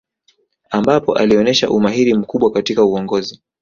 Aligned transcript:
Ambapo 0.69 1.17
alionesha 1.17 1.69
umahiri 1.69 2.13
mkubwa 2.13 2.51
katika 2.51 2.85
uongozi 2.85 3.39